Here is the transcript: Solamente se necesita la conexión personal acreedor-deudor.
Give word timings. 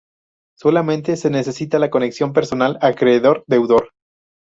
Solamente 0.57 1.15
se 1.15 1.29
necesita 1.29 1.77
la 1.77 1.91
conexión 1.91 2.33
personal 2.33 2.79
acreedor-deudor. 2.81 3.91